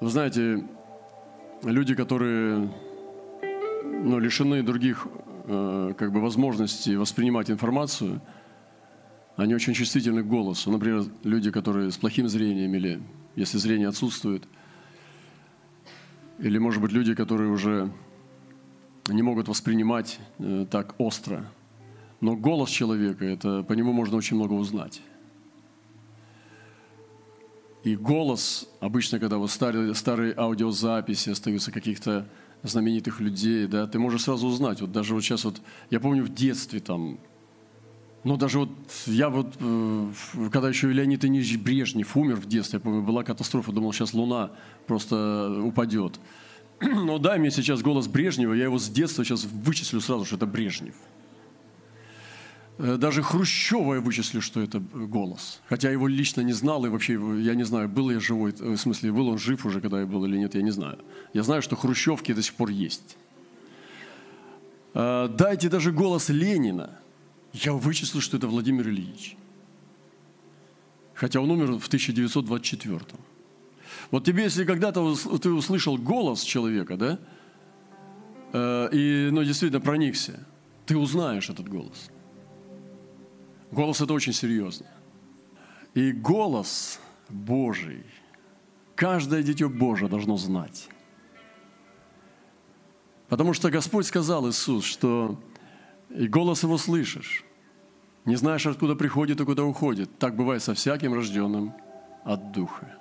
[0.00, 0.64] Вы знаете,
[1.62, 2.72] люди, которые
[3.84, 5.06] ну, лишены других
[5.44, 8.22] э, как бы возможностей воспринимать информацию,
[9.36, 10.70] они очень чувствительны к голосу.
[10.70, 13.02] Например, люди, которые с плохим зрением или
[13.36, 14.48] если зрение отсутствует,
[16.38, 17.92] или, может быть, люди, которые уже
[19.08, 21.44] не могут воспринимать э, так остро.
[22.22, 25.02] Но голос человека, это, по нему можно очень много узнать.
[27.82, 32.28] И голос, обычно, когда вот старые, старые аудиозаписи остаются каких-то
[32.62, 34.80] знаменитых людей, да, ты можешь сразу узнать.
[34.82, 37.18] Вот даже вот сейчас вот, я помню в детстве там,
[38.22, 38.70] ну даже вот
[39.06, 40.10] я вот, э,
[40.52, 44.50] когда еще Леонид Ильич Брежнев умер в детстве, я помню, была катастрофа, думал, сейчас Луна
[44.86, 46.20] просто упадет.
[46.80, 50.46] Но дай мне сейчас голос Брежнева, я его с детства сейчас вычислю сразу, что это
[50.46, 50.94] Брежнев.
[52.82, 55.60] Э, даже Хрущева я вычислю, что это голос.
[55.68, 58.76] Хотя его лично не знал, и вообще я не знаю, был я живой, э, в
[58.78, 60.98] смысле, был он жив уже, когда я был или нет, я не знаю.
[61.34, 63.16] Я знаю, что хрущевки до сих пор есть.
[64.94, 66.98] Э, дайте даже голос Ленина.
[67.52, 69.36] Я вычислю, что это Владимир Ильич.
[71.14, 73.00] Хотя он умер в 1924
[74.10, 77.18] Вот тебе, если когда-то ты услышал голос человека, да,
[78.92, 80.46] и, ну, действительно проникся,
[80.86, 82.10] ты узнаешь этот голос–
[83.70, 84.86] Голос– это очень серьезно.
[85.94, 88.04] И голос Божий
[88.94, 90.88] каждое дитё Божие должно знать.
[93.28, 95.40] Потому что Господь сказал Иисус, что
[96.10, 97.44] и голос Его слышишь,
[98.24, 100.18] не знаешь, откуда приходит и куда уходит.
[100.18, 101.72] Так бывает со всяким рожденным
[102.24, 102.98] от Духа.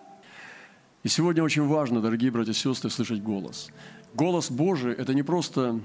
[1.03, 3.69] И сегодня очень важно, дорогие братья и сестры, слышать голос.
[4.13, 5.79] Голос Божий– это не просто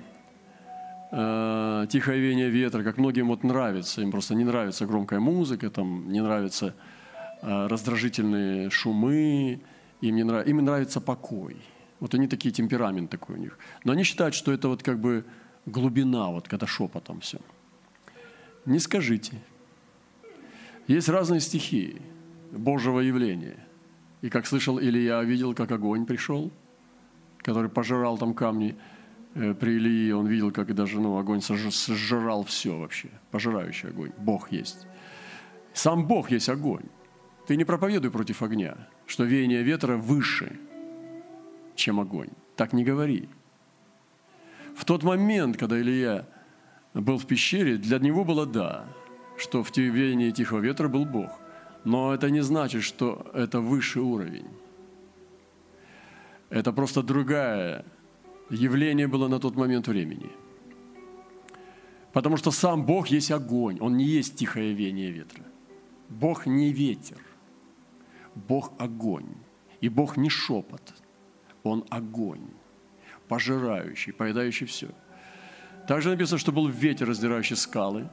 [1.15, 6.11] э, тихое веяние ветра, как многим вот нравится, им просто не нравится громкая музыка, там
[6.13, 6.75] не нравятся
[7.43, 9.61] э, раздражительные шумы,
[10.01, 10.47] им, не нрав...
[10.47, 11.57] им нравится покой.
[12.01, 13.59] Вот они такие, темперамент такой у них.
[13.85, 15.25] Но они считают, что это вот как бы
[15.67, 17.39] глубина, вот когда шепотом все.
[18.67, 19.41] Не скажите.
[20.89, 22.03] Есть разные стихии
[22.51, 23.57] Божьего явления.
[24.21, 26.51] И как слышал Илья, видел, как огонь пришел,
[27.39, 28.75] который пожирал там камни–
[29.35, 34.13] при Илии он видел, как даже ну, огонь сожрал все вообще, пожирающий огонь.
[34.17, 34.87] Бог есть.
[35.73, 36.85] Сам Бог есть огонь.
[37.47, 40.59] Ты не проповедуй против огня, что веяние ветра выше,
[41.75, 42.31] чем огонь.
[42.57, 43.29] Так не говори.
[44.77, 46.27] В тот момент, когда Илья
[46.95, 48.87] был в пещере, для него было да,
[49.37, 51.31] что в веянии тихого ветра был Бог.
[51.85, 54.47] Но это не значит, что это высший уровень.
[56.51, 57.85] Это просто другая
[58.51, 60.31] явление было на тот момент времени.
[62.13, 65.45] Потому что сам Бог есть огонь, Он не есть тихое веяние ветра.
[66.09, 67.21] Бог не ветер,
[68.35, 69.35] Бог огонь.
[69.81, 70.95] И Бог не шепот,
[71.63, 72.49] Он огонь,
[73.29, 74.89] пожирающий, поедающий все.
[75.87, 78.09] Также написано, что был ветер, раздирающий скалы,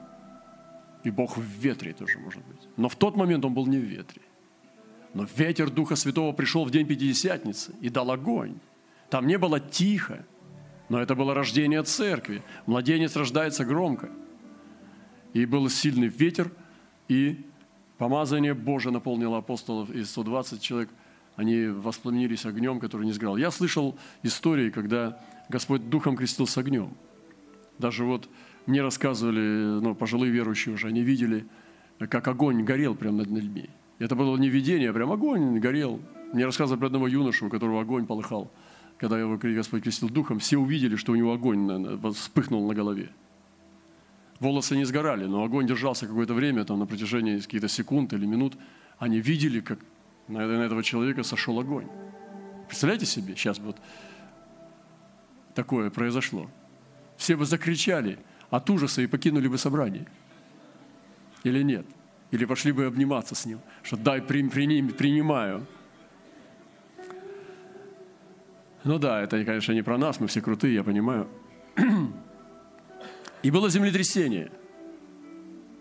[1.06, 2.68] и Бог в ветре тоже может быть.
[2.78, 4.22] Но в тот момент Он был не в ветре.
[5.13, 8.59] Но ветер Духа Святого пришел в день Пятидесятницы и дал огонь.
[9.12, 10.26] Там не было тихо,
[10.88, 12.44] но это было рождение церкви.
[12.66, 14.10] Младенец рождается громко.
[15.34, 16.50] И был сильный ветер,
[17.10, 17.46] и
[17.98, 20.90] помазание Божие наполнило апостолов, и 120 человек,
[21.36, 23.36] они воспламенились огнем, который не сгорал.
[23.36, 26.96] Я слышал истории, когда Господь Духом крестил с огнем.
[27.80, 28.30] Даже вот
[28.66, 31.46] мне рассказывали, ну, пожилые верующие уже, они видели,
[32.00, 33.70] как огонь горел прямо над людьми.
[34.00, 36.00] Это было не видение, а прям огонь горел.
[36.32, 38.50] Мне рассказывали про одного юношу, у которого огонь полыхал
[39.01, 41.67] когда его Господь крестил духом, все увидели, что у него огонь
[42.13, 43.09] вспыхнул на голове.
[44.39, 48.56] Волосы не сгорали, но огонь держался какое-то время, там, на протяжении каких-то секунд или минут.
[49.00, 49.79] Они видели, как
[50.28, 51.88] на этого человека сошел огонь.
[52.67, 53.78] Представляете себе, сейчас вот
[55.56, 56.47] такое произошло.
[57.18, 58.19] Все бы закричали
[58.51, 60.06] от ужаса и покинули бы собрание.
[61.44, 61.88] Или нет?
[62.29, 65.66] Или пошли бы обниматься с ним, что дай, принимаю.
[68.83, 71.28] Ну да, это, конечно, не про нас, мы все крутые, я понимаю.
[73.44, 74.51] И было землетрясение.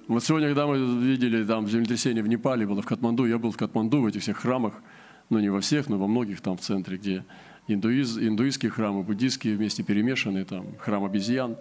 [0.07, 3.57] Вот сегодня, когда мы видели там землетрясение в Непале, было в Катманду, я был в
[3.57, 4.83] Катманду, в этих всех храмах,
[5.31, 7.25] ну не во всех, но во многих там в центре, где
[7.69, 11.57] индуиз, индуистские храмы, буддийские вместе перемешаны, там храм обезьян.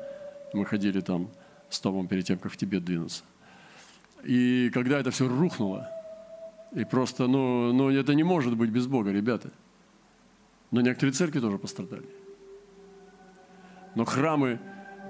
[0.53, 1.29] Мы ходили там
[1.69, 3.23] с Томом перед тем, как в Тибет двинуться.
[4.25, 5.87] И когда это все рухнуло,
[6.75, 9.51] и просто, ну, ну это не может быть без Бога, ребята–
[10.71, 12.07] но некоторые церкви тоже пострадали.
[13.95, 14.59] Но храмы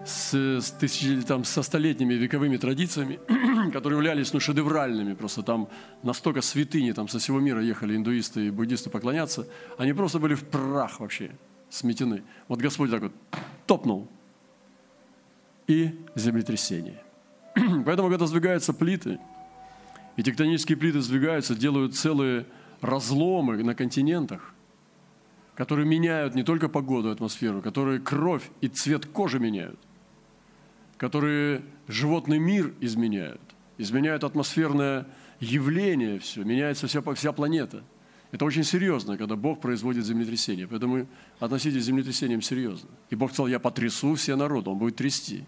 [0.05, 3.19] с, с тысячи, там, со столетними вековыми традициями,
[3.71, 5.69] которые являлись ну, шедевральными, просто там
[6.03, 9.47] настолько святыни, там со всего мира ехали индуисты и буддисты поклоняться,
[9.77, 11.31] они просто были в прах вообще
[11.69, 12.23] сметены.
[12.47, 13.13] Вот Господь так вот
[13.67, 14.07] топнул,
[15.69, 16.99] и землетрясение.
[17.85, 19.19] Поэтому, когда сдвигаются плиты,
[20.17, 22.47] и тектонические плиты сдвигаются, делают целые
[22.81, 24.53] разломы на континентах,
[25.59, 29.77] которые меняют не только погоду, атмосферу, которые кровь и цвет кожи меняют,
[30.95, 33.41] которые животный мир изменяют,
[33.77, 35.05] изменяют атмосферное
[35.41, 37.83] явление все, меняется вся, вся планета.
[38.31, 40.65] Это очень серьезно, когда Бог производит землетрясение.
[40.65, 41.07] Поэтому
[41.41, 42.87] относитесь к землетрясениям серьезно.
[43.09, 45.43] И Бог сказал, я потрясу все народы, Он будет трясти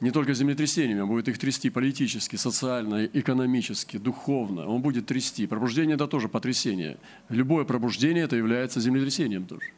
[0.00, 4.66] не только землетрясениями, он будет их трясти политически, социально, экономически, духовно.
[4.66, 5.46] Он будет трясти.
[5.46, 6.98] Пробуждение– это тоже потрясение.
[7.28, 9.72] Любое пробуждение– это является землетрясением тоже.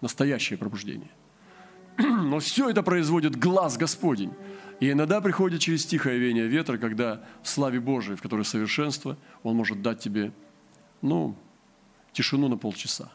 [0.00, 1.10] Настоящее пробуждение.
[1.98, 4.32] Но все это производит глаз Господень.
[4.78, 9.56] И иногда приходит через тихое веяние ветра, когда в славе Божией, в которой совершенство, Он
[9.56, 10.32] может дать тебе,
[11.02, 11.34] ну,
[12.12, 13.10] тишину на полчаса.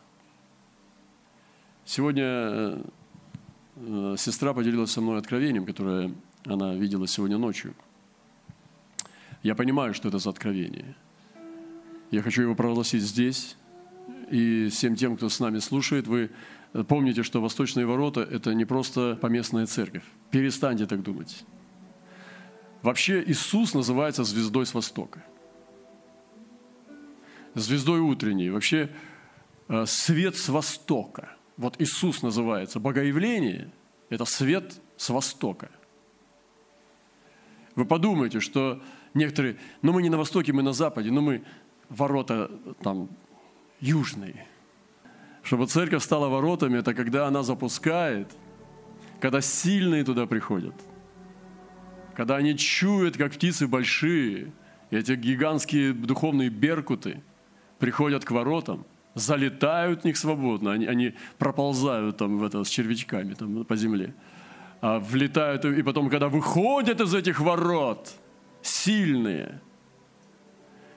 [1.86, 2.84] Сегодня э,
[3.78, 6.14] э, сестра поделилась со мной откровением, которое
[6.46, 7.74] она видела сегодня ночью.
[9.44, 10.96] Я понимаю, что это за откровение.
[12.12, 13.58] Я хочу его провозгласить здесь.
[14.30, 16.32] И всем тем, кто с нами слушает, вы
[16.88, 20.04] помните, что Восточные ворота– это не просто поместная церковь.
[20.32, 21.44] Перестаньте так думать.
[22.82, 25.24] Вообще Иисус называется звездой с Востока.
[27.54, 28.50] Звездой утренней.
[28.50, 28.90] Вообще
[29.68, 31.36] э, свет с Востока.
[31.58, 32.80] Вот Иисус называется.
[32.80, 33.72] Богоявление–
[34.10, 35.70] это свет с Востока–
[37.76, 38.82] вы подумайте, что
[39.14, 41.44] некоторые, ну мы не на востоке, мы на западе, но мы
[41.90, 42.52] ворота
[42.84, 43.10] там
[43.80, 44.48] южные.
[45.42, 48.32] Чтобы церковь стала воротами, это когда она запускает,
[49.20, 50.76] когда сильные туда приходят,
[52.16, 54.54] когда они чуют, как птицы большие,
[54.92, 57.24] эти гигантские духовные беркуты
[57.80, 58.86] приходят к воротам,
[59.16, 64.14] залетают в них свободно, они, они проползают там в это, с червячками там, по земле–
[64.84, 68.14] а, влетают, и потом, когда выходят из этих ворот,
[68.62, 69.62] сильные,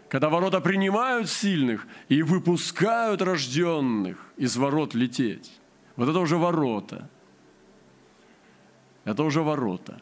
[0.08, 5.52] когда ворота принимают сильных и выпускают рожденных из ворот лететь,
[5.94, 7.08] вот это уже ворота.
[9.04, 10.00] Это уже ворота.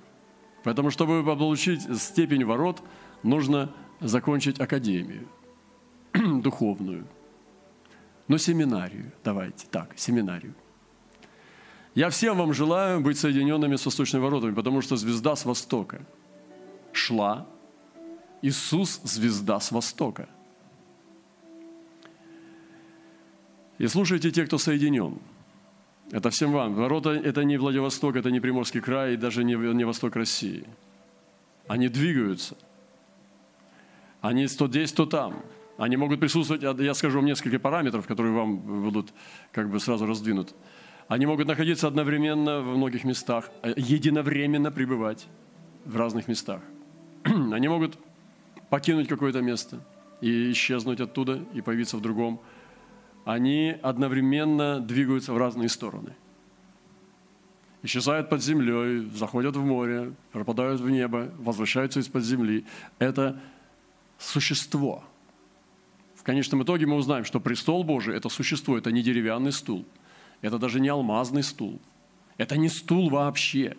[0.62, 2.82] Поэтому, чтобы получить степень ворот,
[3.22, 3.70] нужно
[4.00, 5.28] закончить академию
[6.14, 7.04] духовную.
[8.28, 10.54] Но семинарию, давайте, так, семинарию.
[11.94, 16.00] Я всем вам желаю быть соединенными с восточными воротами, потому что звезда с востока
[16.92, 17.46] шла.
[18.42, 20.28] Иисус– звезда с востока.
[23.78, 25.18] И слушайте те, кто соединен.
[26.10, 26.74] Это всем вам.
[26.74, 30.64] Ворота– это не Владивосток, это не Приморский край, и даже не, не восток России.
[31.66, 32.56] Они двигаются.
[34.20, 35.42] Они то здесь, то там.
[35.78, 39.12] Они могут присутствовать, я скажу вам несколько параметров, которые вам будут
[39.52, 40.54] как бы сразу раздвинуты.
[41.08, 45.26] Они могут находиться одновременно в многих местах, э, единовременно пребывать
[45.84, 46.62] в разных местах.
[47.24, 47.98] Они могут
[48.70, 49.80] покинуть какое-то место
[50.20, 52.40] и исчезнуть оттуда и появиться в другом.
[53.26, 56.14] Они одновременно двигаются в разные стороны.
[57.82, 62.64] Исчезают под землей, заходят в море, пропадают в небо, возвращаются из-под земли.
[62.98, 63.38] Это
[64.16, 65.04] существо.
[66.14, 69.84] В конечном итоге мы узнаем, что престол Божий– это существо, это не деревянный стул–
[70.44, 71.80] это даже не алмазный стул.
[72.36, 73.76] Это не стул вообще.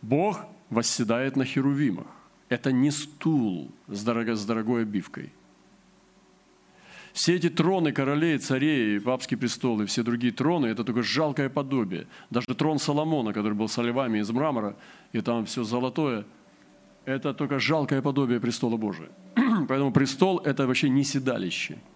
[0.00, 0.40] Бог
[0.70, 2.06] восседает на херувимах.
[2.48, 5.32] Это не стул с, дорого, с дорогой обивкой.
[7.12, 12.06] Все эти троны королей, царей, папский престол и все другие троны– это только жалкое подобие.
[12.30, 14.76] Даже трон Соломона, который был со львами из мрамора,
[15.12, 16.24] и там все золотое,
[17.04, 19.10] это только жалкое подобие престола Божия.
[19.68, 21.76] Поэтому престол– это вообще не седалище–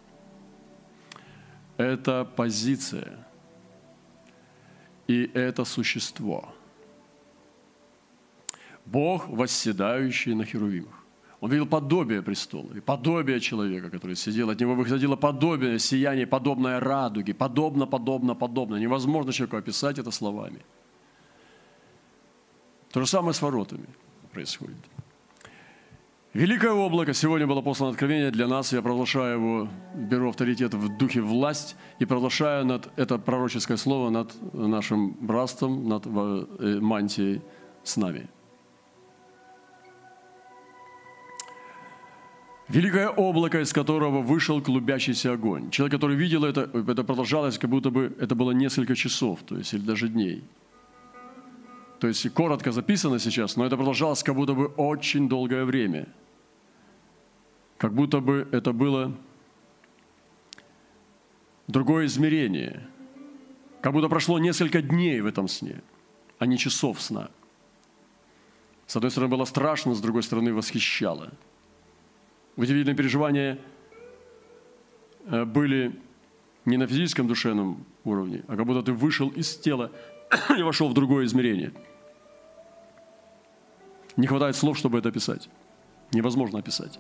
[1.79, 3.27] это позиция,
[5.07, 6.53] и это существо.
[8.85, 10.95] Бог, восседающий на херувимах.
[11.41, 14.51] Он видел подобие престола, и подобие человека, который сидел.
[14.51, 17.33] От него выходило подобие, сияние, подобное радуге.
[17.33, 18.77] Подобно, подобно, подобно.
[18.77, 20.65] Невозможно человеку описать это словами.
[22.91, 23.87] То же самое с воротами
[24.33, 24.98] происходит.
[26.39, 27.15] Великое облако.
[27.15, 28.73] Сегодня было послано откровение для нас.
[28.73, 34.37] Я провозглашаю его, беру авторитет в духе власть и провозглашаю над, это пророческое слово над
[34.53, 37.43] нашим братством, над э, мантией
[37.83, 38.29] с нами.
[42.69, 45.71] Великое облако, из которого вышел клубящийся огонь.
[45.71, 49.75] Человек, который видел это, это продолжалось, как будто бы это было несколько часов, то есть
[49.75, 50.45] или даже дней.
[51.99, 56.07] То есть коротко записано сейчас, но это продолжалось как будто бы очень долгое время.
[57.79, 59.17] Как будто бы это было
[61.69, 62.87] другое измерение.
[63.81, 65.81] Как будто прошло несколько дней в этом сне,
[66.41, 67.31] а не часов сна.
[68.89, 71.31] С одной стороны, было страшно, с другой стороны, восхищало.
[72.57, 73.59] Удивительные переживания
[75.27, 76.01] э, были
[76.65, 79.93] не на физическом душевном уровне, а как будто ты вышел из тела
[80.59, 81.73] и вошел в другое измерение.
[84.17, 85.49] Не хватает слов, чтобы это описать.
[86.13, 86.99] Невозможно описать.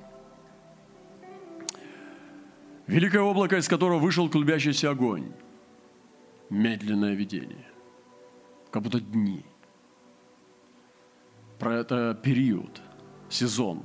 [2.89, 5.31] Великое облако, из которого вышел клубящийся огонь.
[6.49, 7.67] Медленное видение.
[8.71, 9.45] Как будто дни.
[11.59, 12.81] Про это период,
[13.29, 13.83] сезон.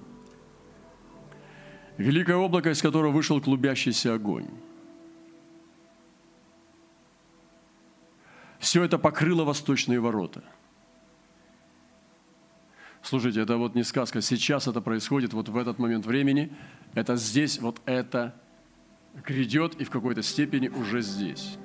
[1.97, 4.47] Великое облако, из которого вышел клубящийся огонь.
[8.59, 10.45] Все это покрыло восточные ворота.
[13.01, 14.21] Слушайте, это вот не сказка.
[14.21, 16.55] Сейчас это происходит вот в этот момент времени.
[16.93, 18.33] Это здесь, вот это
[19.25, 21.57] грядет и в какой-то степени уже здесь.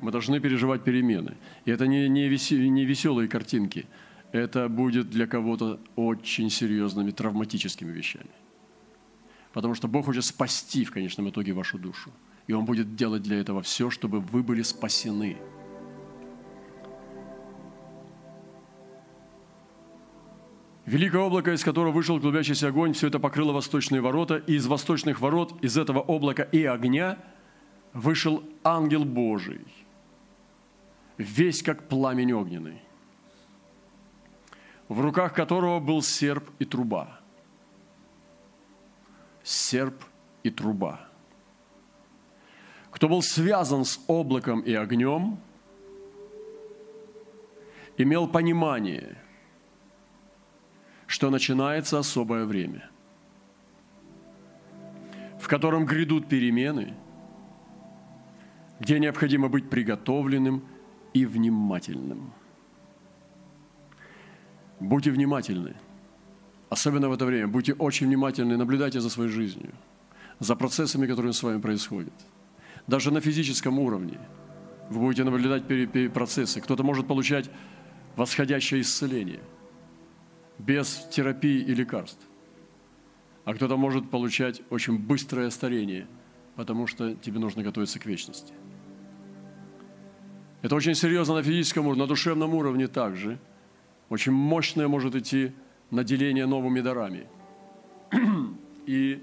[0.00, 1.36] Мы должны переживать перемены.
[1.64, 3.86] И это не, не, веси, не веселые картинки.
[4.32, 8.30] Это будет для кого-то очень серьезными травматическими вещами.
[9.52, 12.10] Потому что Бог хочет спасти в конечном итоге вашу душу.
[12.46, 15.36] И Он будет делать для этого все, чтобы вы были спасены–
[20.84, 25.20] Великое облако, из которого вышел клубящийся огонь, все это покрыло восточные ворота, и из восточных
[25.20, 27.18] ворот, из этого облака и огня
[27.92, 29.64] вышел ангел Божий,
[31.18, 32.82] весь как пламень огненный,
[34.88, 37.20] в руках которого был серп и труба.
[39.44, 40.02] Серп
[40.42, 41.08] и труба.
[42.90, 45.38] Кто был связан с облаком и огнем,
[47.96, 49.16] имел понимание–
[51.12, 52.88] что начинается особое время,
[55.38, 56.94] в котором грядут перемены,
[58.80, 60.62] где необходимо быть приготовленным
[61.12, 62.32] и внимательным.
[64.80, 65.74] Будьте внимательны,
[66.70, 67.46] особенно в это время.
[67.46, 69.74] Будьте очень внимательны, наблюдайте за своей жизнью,
[70.40, 72.14] за процессами, которые с вами происходят.
[72.86, 74.18] Даже на физическом уровне
[74.88, 75.64] вы будете наблюдать
[76.14, 76.62] процессы.
[76.62, 77.50] Кто-то может получать
[78.16, 79.40] восходящее исцеление–
[80.66, 82.20] без терапии и лекарств.
[83.44, 86.06] А кто-то может получать очень быстрое старение,
[86.54, 88.52] потому что тебе нужно готовиться к вечности.
[90.62, 93.38] Это очень серьезно на физическом уровне, на душевном уровне также.
[94.08, 95.52] Очень мощное может идти
[95.90, 97.26] наделение новыми дарами.
[98.86, 99.22] И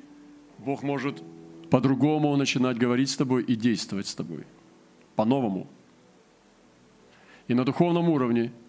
[0.58, 1.24] Бог может
[1.70, 4.46] по-другому начинать говорить с тобой и действовать с тобой.
[5.16, 5.68] По-новому.
[7.48, 8.52] И на духовном уровне–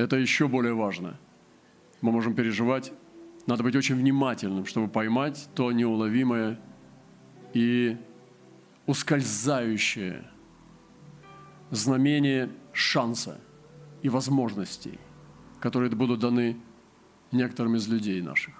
[0.00, 1.18] это еще более важно.
[2.00, 2.92] Мы можем переживать,
[3.46, 6.58] надо быть очень внимательным, чтобы поймать то неуловимое
[7.52, 7.98] и
[8.86, 10.24] ускользающее
[11.70, 13.38] знамение шанса
[14.00, 14.98] и возможностей,
[15.60, 16.56] которые будут даны
[17.30, 18.54] некоторым из людей наших,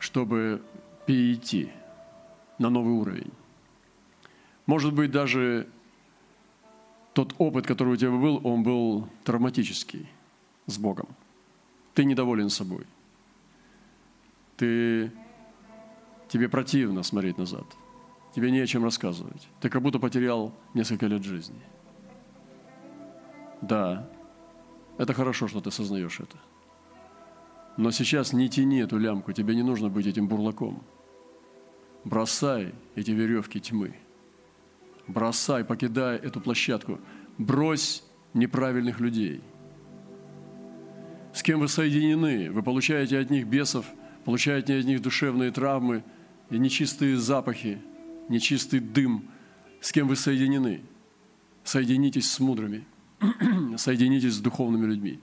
[0.00, 0.60] чтобы
[1.06, 1.70] перейти
[2.58, 3.32] на новый уровень.
[4.66, 5.68] Может быть, даже
[7.14, 10.08] тот опыт, который у тебя был, он был травматический–
[10.66, 11.08] с Богом.
[11.94, 12.86] Ты недоволен собой.
[14.56, 15.12] Ты,
[16.28, 17.64] тебе противно смотреть назад.
[18.34, 19.48] Тебе не о чем рассказывать.
[19.60, 21.60] Ты как будто потерял несколько лет жизни.
[23.60, 24.08] Да,
[24.98, 26.38] это хорошо, что ты осознаешь это.
[27.76, 30.82] Но сейчас не тяни эту лямку, тебе не нужно быть этим бурлаком.
[32.04, 33.94] Бросай эти веревки тьмы.
[35.06, 36.98] Бросай, покидай эту площадку.
[37.38, 38.04] Брось
[38.34, 39.42] неправильных людей–
[41.32, 42.50] с кем вы соединены.
[42.50, 43.86] Вы получаете от них бесов,
[44.24, 46.04] получаете от них душевные травмы
[46.50, 47.78] и нечистые запахи,
[48.28, 49.28] нечистый дым.
[49.80, 50.82] С кем вы соединены.
[51.64, 52.84] Соединитесь с мудрыми,
[53.76, 55.20] соединитесь с духовными людьми,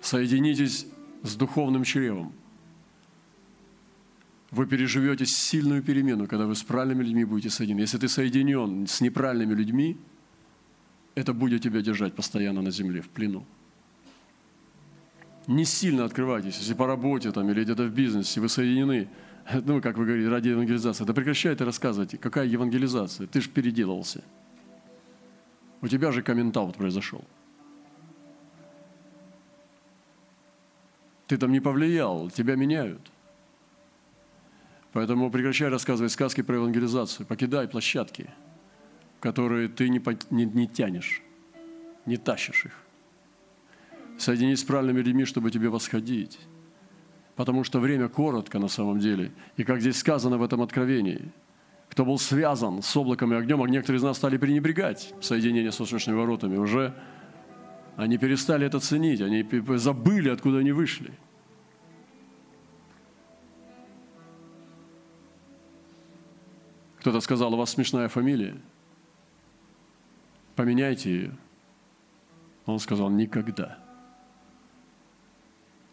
[0.00, 0.86] соединитесь
[1.22, 2.32] с духовным чревом.
[4.50, 7.82] Вы переживете сильную перемену, когда вы с правильными людьми будете соединены.
[7.82, 9.96] Если ты соединен с неправильными людьми,
[11.14, 13.46] это будет тебя держать постоянно на земле, в плену
[15.46, 19.08] не сильно открывайтесь, если по работе там, или где-то в бизнесе вы соединены,
[19.64, 24.22] ну, как вы говорите, ради евангелизации, да прекращайте рассказывать, какая евангелизация, ты же переделался.
[25.82, 27.24] У тебя же комментаут произошел.
[31.26, 33.00] Ты там не повлиял, тебя меняют.
[34.92, 38.30] Поэтому прекращай рассказывать сказки про евангелизацию, покидай площадки,
[39.20, 40.00] которые ты не,
[40.30, 41.22] не, не тянешь.
[42.06, 42.85] не тащишь их.
[44.18, 46.38] Соединись с правильными людьми, чтобы тебе восходить.
[47.34, 49.32] Потому что время коротко на самом деле.
[49.56, 51.30] И как здесь сказано в этом откровении,
[51.90, 55.76] кто был связан с облаком и огнем, а некоторые из нас стали пренебрегать соединение с
[55.76, 56.56] солнечными воротами.
[56.56, 56.94] Уже
[57.96, 59.46] они перестали это ценить, они
[59.76, 61.12] забыли, откуда они вышли.
[67.00, 68.56] Кто-то сказал, у вас смешная фамилия,
[70.56, 71.36] поменяйте ее.
[72.66, 73.85] Он сказал, никогда.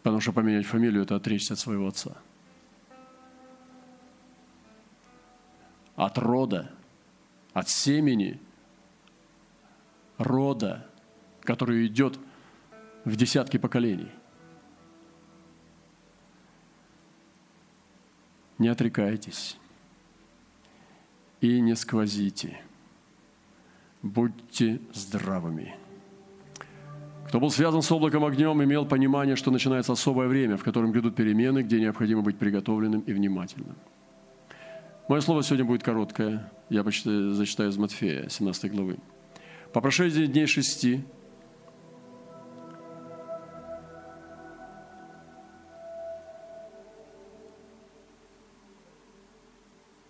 [0.04, 2.18] Потому что поменять фамилию– это отречься от своего отца.
[5.96, 6.70] От рода,
[7.54, 8.38] от семени,
[10.18, 10.86] рода,
[11.40, 12.18] который идет
[13.06, 14.10] в десятки поколений.
[18.58, 19.56] Не отрекайтесь
[21.40, 22.60] и не сквозите.
[24.02, 25.78] Будьте здравыми.
[27.34, 31.16] Кто был связан с облаком огнем, имел понимание, что начинается особое время, в котором грядут
[31.16, 33.74] перемены, где необходимо быть приготовленным и внимательным.
[35.08, 36.48] Мое слово сегодня будет короткое.
[36.70, 38.98] Я почитаю, зачитаю из Матфея, 17 главы.
[39.72, 41.02] По прошествии дней шести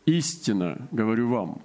[0.04, 1.62] Истина, говорю вам,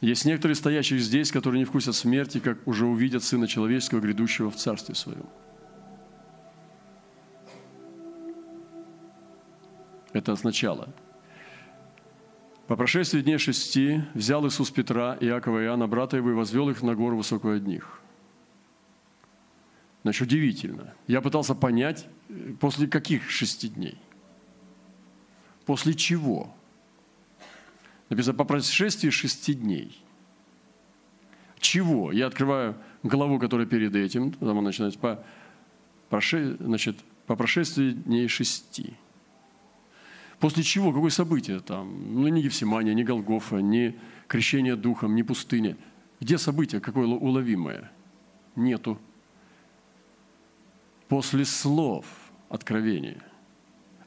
[0.00, 4.56] есть некоторые стоящие здесь, которые не вкусят смерти, как уже увидят Сына Человеческого, грядущего в
[4.56, 5.26] Царстве Своем.
[10.12, 10.94] Это сначала.
[12.66, 16.82] По прошествии дней шести взял Иисус Петра, Иакова и Иоанна, брата его, и возвел их
[16.82, 18.00] на гору высокую одних.
[20.02, 20.94] Значит, удивительно.
[21.06, 22.06] Я пытался понять,
[22.60, 23.98] после каких шести дней.
[25.64, 26.54] После чего?
[28.08, 30.02] Написано, по прошествии шести дней.
[31.58, 32.12] Чего?
[32.12, 35.24] Я открываю главу, которая перед этим, там начинается по,
[36.08, 36.96] проше, значит,
[37.26, 38.94] по прошествии дней шести.
[40.38, 40.92] После чего?
[40.92, 42.14] Какое событие там?
[42.14, 43.96] Ну, не Евсимания, не Голгофа, не
[44.28, 45.76] крещение духом, не пустыня.
[46.20, 47.90] Где событие какое уловимое?
[48.54, 48.98] Нету.
[51.08, 52.06] После слов
[52.48, 53.22] откровения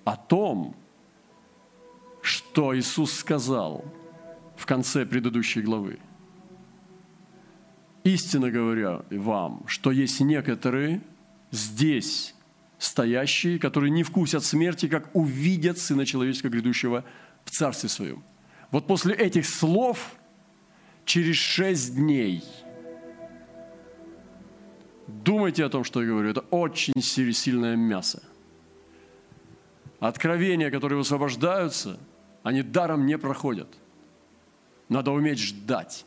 [0.04, 0.76] о том,
[2.22, 3.86] что Иисус сказал
[4.60, 6.00] в конце предыдущей главы.
[8.04, 11.02] Истинно говоря вам, что есть некоторые
[11.52, 12.36] здесь
[12.78, 17.04] стоящие, которые не вкусят смерти, как увидят Сына Человеческого грядущего
[17.46, 18.24] в Царстве Своем.
[18.72, 20.16] Вот после этих слов
[21.06, 22.44] через шесть дней
[25.08, 26.30] думайте о том, что я говорю.
[26.30, 28.22] Это очень сильное мясо.
[30.00, 32.00] Откровения, которые высвобождаются–
[32.44, 33.68] они даром не проходят.
[34.90, 36.06] Надо уметь ждать.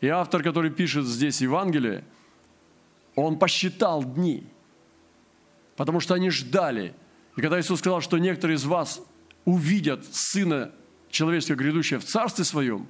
[0.00, 2.04] И автор, который пишет здесь Евангелие,
[3.14, 4.44] он посчитал дни,
[5.76, 6.94] потому что они ждали.
[7.36, 9.00] И когда Иисус сказал, что некоторые из вас
[9.44, 10.72] увидят Сына
[11.10, 12.88] Человеческого грядущего в Царстве Своем,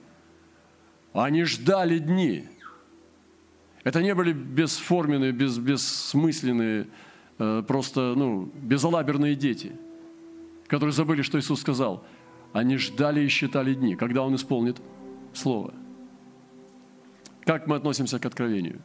[1.12, 2.48] они ждали дни.
[3.82, 6.86] Это не были бесформенные, без, бессмысленные,
[7.38, 9.72] э, просто ну, безалаберные дети,
[10.68, 12.04] которые забыли, что Иисус сказал–
[12.52, 14.80] они ждали и считали дни, когда Он исполнит
[15.32, 15.72] Слово.
[17.44, 18.80] Как мы относимся к откровению?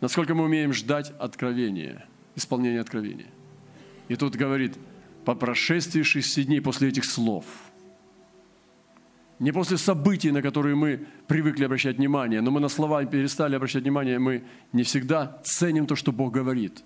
[0.00, 3.28] Насколько мы умеем ждать откровения, исполнения откровения?
[4.08, 4.78] И тут говорит,
[5.24, 7.44] по прошествии шести дней после этих слов,
[9.38, 13.82] не после событий, на которые мы привыкли обращать внимание, но мы на слова перестали обращать
[13.82, 16.82] внимание, мы не всегда ценим то, что Бог говорит,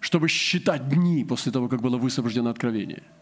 [0.00, 3.02] чтобы считать дни после того, как было высвобождено откровение–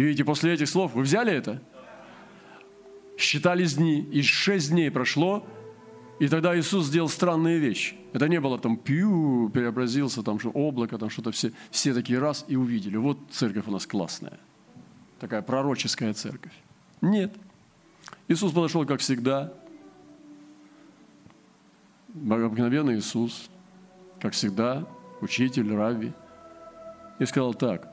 [0.00, 1.62] и видите, после этих слов вы взяли это?
[3.18, 5.46] Считались дни, и шесть дней прошло,
[6.18, 7.96] и тогда Иисус сделал странные вещи.
[8.14, 12.46] Это не было там пью, преобразился, там что облако, там что-то все, все такие раз
[12.48, 12.96] и увидели.
[12.96, 14.40] Вот церковь у нас классная.
[15.18, 16.54] Такая пророческая церковь.
[17.02, 17.34] Нет.
[18.26, 19.52] Иисус подошел, как всегда.
[22.14, 23.50] Обыкновенный Иисус,
[24.18, 24.86] как всегда,
[25.20, 26.12] учитель, равви.
[27.18, 27.92] И сказал так,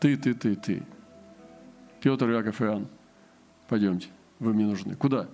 [0.00, 0.82] ты, ты, ты, ты–
[2.06, 2.86] Петр, Яков и Иоанн,
[3.66, 4.06] пойдемте,
[4.38, 4.94] вы мне нужны.
[4.94, 5.26] Куда?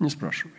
[0.00, 0.56] Не спрашивай.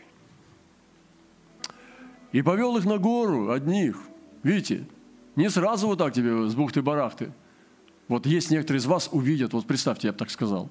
[2.32, 3.98] И повел их на гору одних.
[4.44, 4.88] Видите,
[5.36, 7.34] не сразу вот так тебе с бухты-барахты.
[8.08, 10.70] Вот есть некоторые из вас увидят, вот представьте, я бы так сказал,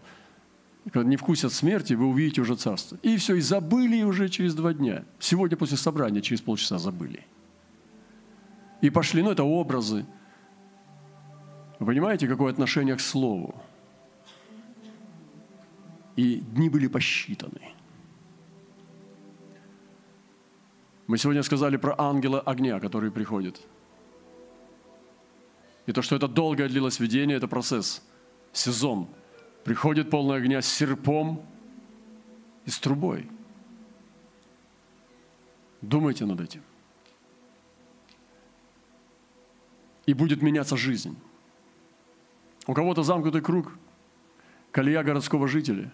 [0.95, 2.97] когда не вкусят смерти, вы увидите уже царство.
[3.03, 5.05] И все, и забыли уже через два дня.
[5.19, 7.27] Сегодня после собрания через полчаса забыли.
[8.81, 10.07] И пошли, ну это образы.
[11.81, 13.55] Вы понимаете, какое отношение к слову?
[16.19, 17.61] И дни были посчитаны.
[21.07, 23.61] Мы сегодня сказали про ангела огня, который приходит.
[25.87, 28.03] И то, что это долгое длилось видение, это процесс,
[28.53, 29.07] сезон.
[29.63, 31.41] Приходит полный огня с серпом
[32.67, 33.31] и с трубой.
[35.83, 36.63] Думайте над этим.
[40.07, 41.17] И будет меняться жизнь.
[42.67, 43.73] У кого-то замкнутый круг,
[44.73, 45.93] колея городского жителя.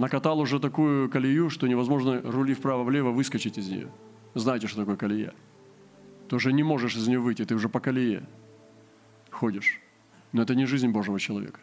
[0.00, 3.90] Накатал уже такую колею, что невозможно рули вправо-влево выскочить из нее.
[4.34, 5.34] Знаете, что такое колея?
[6.26, 8.26] Ты уже не можешь из нее выйти, ты уже по колее
[9.30, 9.78] ходишь.
[10.32, 11.60] Но это не жизнь Божьего человека.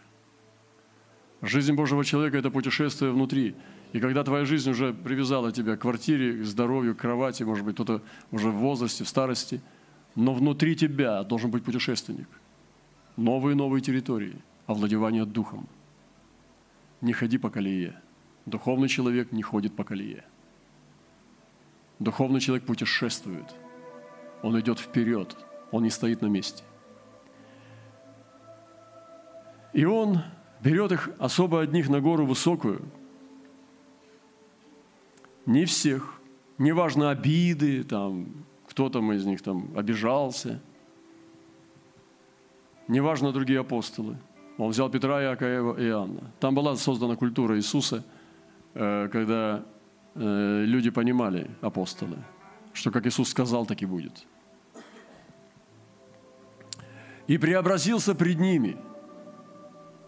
[1.41, 3.56] Жизнь Божьего человека– это путешествие внутри.
[3.91, 7.73] И когда твоя жизнь уже привязала тебя к квартире, к здоровью, к кровати, может быть,
[7.73, 9.62] кто-то уже в возрасте, в старости,
[10.13, 12.28] но внутри тебя должен быть путешественник–
[13.17, 14.36] новые и новые территории,
[14.67, 15.67] овладевание духом.
[17.02, 18.00] Не ходи по колее.
[18.47, 20.23] Духовный человек не ходит по колее.
[21.99, 23.45] Духовный человек путешествует.
[24.41, 25.38] Он идет вперед.
[25.71, 26.63] Он не стоит на месте.
[29.73, 30.21] И он
[30.63, 32.81] берет их особо одних на гору высокую.
[35.45, 36.19] Не всех.
[36.57, 38.25] Неважно обиды, там,
[38.67, 40.60] кто там из них там обижался–
[42.88, 44.17] неважно другие апостолы.
[44.57, 46.31] Он взял Петра, Иакова и Иоанна.
[46.39, 48.03] Там была создана культура Иисуса,
[48.73, 49.65] когда
[50.15, 52.17] э, люди понимали, апостолы,
[52.73, 54.25] что как Иисус сказал, так и будет.
[57.27, 58.77] И преобразился пред ними,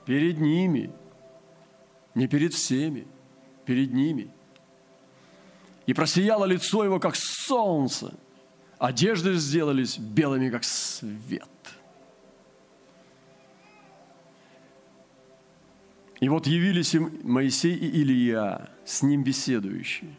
[0.06, 0.91] перед ними,
[2.15, 3.08] не перед всеми,
[3.65, 4.32] перед ними.
[5.86, 8.13] И просияло лицо его, как солнце,
[8.78, 11.50] одежды сделались белыми, как свет.
[16.19, 20.13] И вот явились им Моисей и Илья, с ним беседующие.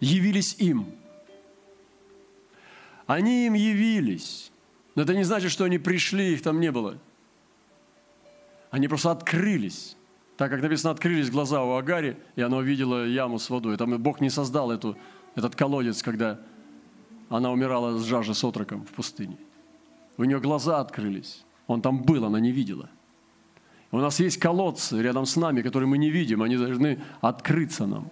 [0.00, 0.86] Явились им.
[3.06, 4.50] Они им явились.
[4.94, 6.98] Но это не значит, что они пришли, их там не было.
[8.70, 9.96] Они просто открылись.
[10.36, 13.76] Так как написано, открылись глаза у Агари, и она увидела яму с водой.
[13.76, 14.96] Там Бог не создал эту,
[15.34, 16.40] этот колодец, когда
[17.28, 19.36] она умирала с жажи с отроком в пустыне.
[20.16, 21.44] У нее глаза открылись.
[21.70, 22.90] Он там был, она не видела.
[23.92, 28.10] У нас есть колодцы рядом с нами, которые мы не видим, они должны открыться нам.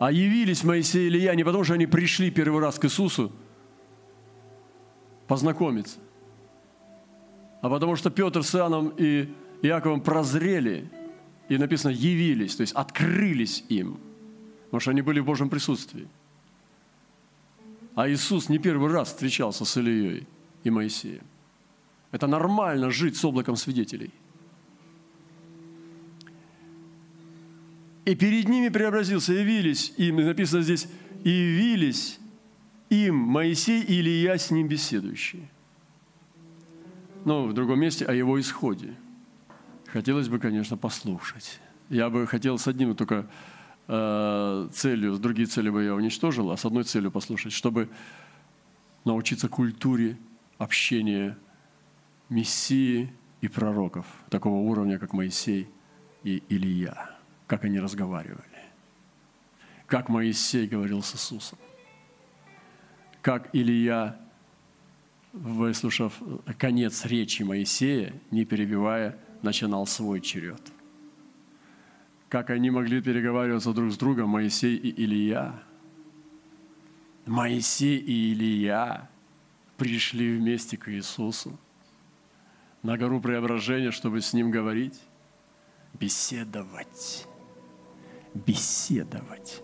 [0.00, 3.32] А явились Моисей и Илья не потому, что они пришли первый раз к Иисусу
[5.26, 5.98] познакомиться,
[7.60, 9.28] а потому что Петр с Иоанном и
[9.60, 10.90] Иаковом прозрели,
[11.50, 13.98] и написано «явились», то есть открылись им,
[14.64, 16.08] потому что они были в Божьем присутствии.
[17.94, 20.26] А Иисус не первый раз встречался с Ильей
[20.62, 21.24] и Моисеем.
[22.14, 24.12] Это нормально жить с облаком свидетелей.
[28.04, 30.86] И перед ними преобразился, явились им, написано здесь,
[31.24, 32.20] явились
[32.88, 35.50] им Моисей и Илья с ним беседующие.
[37.24, 38.94] Но в другом месте о его исходе.
[39.86, 41.58] Хотелось бы, конечно, послушать.
[41.88, 43.26] Я бы хотел с одним только
[43.88, 47.88] э, целью, с другие цели бы я уничтожил, а с одной целью послушать, чтобы
[49.04, 50.16] научиться культуре
[50.58, 51.36] общения
[52.28, 55.68] Мессии и пророков такого уровня, как Моисей
[56.22, 57.10] и Илья,
[57.46, 58.44] как они разговаривали,
[59.86, 61.58] как Моисей говорил с Иисусом,
[63.20, 64.18] как Илья,
[65.32, 66.14] выслушав
[66.58, 70.62] конец речи Моисея, не перебивая, начинал свой черед.
[72.30, 75.62] Как они могли переговариваться друг с другом, Моисей и Илья.
[77.26, 79.08] Моисей и Илья
[79.76, 81.58] пришли вместе к Иисусу
[82.84, 85.00] на гору преображения, чтобы с Ним говорить,
[85.94, 87.26] беседовать,
[88.34, 89.62] беседовать.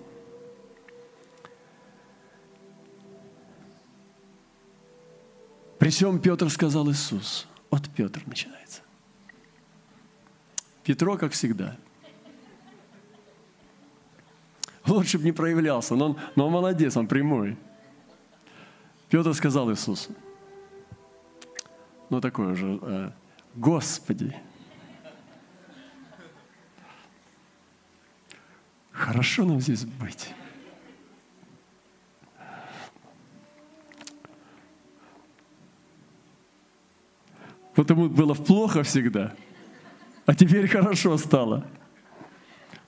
[5.79, 7.47] При всем Петр сказал Иисус.
[7.71, 8.83] От Петр начинается.
[10.83, 11.77] Петро, как всегда.
[14.87, 17.57] Лучше бы не проявлялся, но он, но он молодец, он прямой.
[19.11, 20.13] Петр сказал Иисусу,
[22.11, 23.11] ну такое же, э,
[23.55, 24.35] Господи,
[28.91, 30.35] хорошо нам здесь быть.
[37.77, 39.35] Вот ему было плохо всегда,
[40.27, 41.65] а теперь хорошо стало.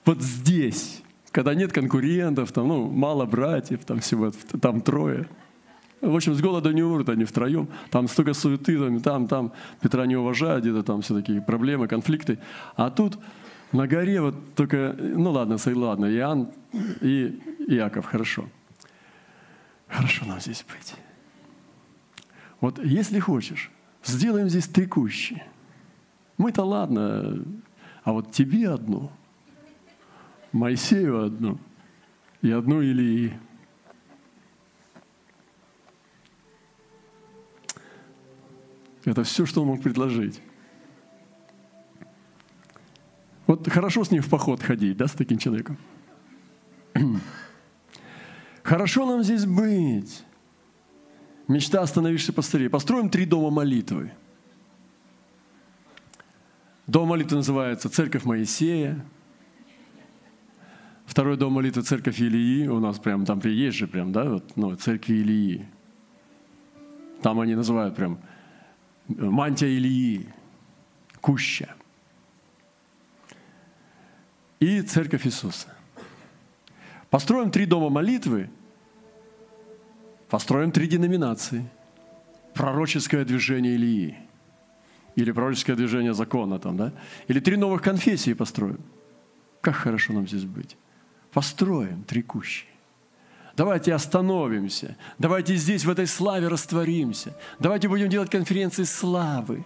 [0.05, 5.27] Вот здесь, когда нет конкурентов, там, ну, мало братьев, там всего, там трое–
[6.03, 7.67] в общем, с голода не умрут они втроем.
[7.89, 12.39] Там столько суеты, там, там, там Петра не уважают, где-то там все такие проблемы, конфликты.
[12.75, 13.17] А тут
[13.73, 16.51] На горе вот только, ну ладно, ладно, Иоанн
[17.01, 18.47] и Иаков, хорошо.
[19.87, 20.93] Хорошо нам здесь быть.
[22.61, 23.71] Вот если хочешь,
[24.03, 25.41] сделаем здесь три.
[26.37, 27.43] Мы-то ладно,
[28.03, 29.11] а вот тебе одну,
[30.51, 31.57] Моисею одну
[32.43, 33.33] и одну Илии.
[39.05, 40.41] Это все, что он мог предложить.
[43.47, 45.77] Вот хорошо с ним в поход ходить, да, с таким человеком?
[48.63, 50.23] Хорошо нам здесь быть.
[51.49, 52.69] Мечта остановишься пострее.
[52.69, 54.13] Построим три дома молитвы.
[56.87, 59.05] Дом молитвы называется Церковь Моисея.
[61.05, 62.67] Второй дом молитвы Церковь Илии.
[62.67, 65.67] У нас прям там есть же прям, да, вот, ну, Церковь Илии.
[67.21, 68.19] Там они называют прям
[69.07, 70.27] мантия Илии,
[71.21, 71.75] куща.
[74.59, 75.75] И Церковь Иисуса.
[77.09, 78.49] Построим три дома молитвы,
[80.29, 81.69] построим три деноминации.
[82.53, 84.17] Пророческое движение Илии
[85.15, 86.93] или пророческое движение закона там, да?
[87.27, 88.79] Или три новых конфессии построим.
[89.61, 90.77] Как хорошо нам здесь быть.
[91.31, 92.67] Построим три кущи.
[93.55, 94.97] Давайте остановимся.
[95.19, 97.35] Давайте здесь, в этой славе, растворимся.
[97.59, 99.65] Давайте будем делать конференции славы.